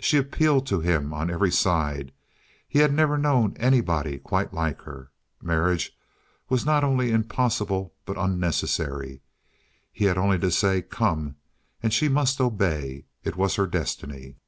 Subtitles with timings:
[0.00, 2.10] She appealed to him on every side;
[2.66, 5.12] he had never known anybody quite like her.
[5.40, 5.96] Marriage
[6.48, 9.22] was not only impossible but unnecessary.
[9.92, 11.36] He had only to say "Come"
[11.84, 14.38] and she must obey; it was her destiny.